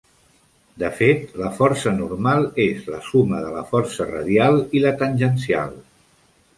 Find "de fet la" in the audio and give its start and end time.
0.83-1.51